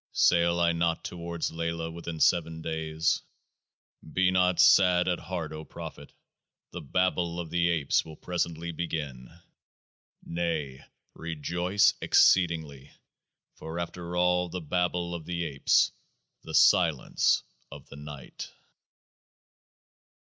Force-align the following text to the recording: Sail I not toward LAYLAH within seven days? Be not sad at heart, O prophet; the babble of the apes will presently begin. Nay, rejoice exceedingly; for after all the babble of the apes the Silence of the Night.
Sail 0.13 0.59
I 0.59 0.71
not 0.71 1.03
toward 1.03 1.47
LAYLAH 1.51 1.91
within 1.91 2.19
seven 2.19 2.63
days? 2.63 3.21
Be 4.13 4.31
not 4.31 4.59
sad 4.59 5.07
at 5.07 5.19
heart, 5.19 5.51
O 5.51 5.63
prophet; 5.63 6.11
the 6.71 6.81
babble 6.81 7.39
of 7.39 7.51
the 7.51 7.69
apes 7.69 8.03
will 8.03 8.15
presently 8.15 8.71
begin. 8.71 9.29
Nay, 10.23 10.81
rejoice 11.13 11.93
exceedingly; 12.01 12.91
for 13.53 13.77
after 13.79 14.17
all 14.17 14.49
the 14.49 14.59
babble 14.59 15.13
of 15.13 15.25
the 15.25 15.43
apes 15.45 15.91
the 16.41 16.55
Silence 16.55 17.43
of 17.71 17.87
the 17.89 17.95
Night. 17.95 18.49